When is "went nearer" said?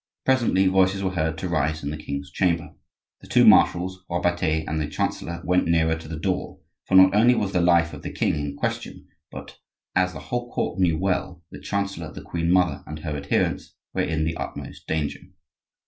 5.45-5.93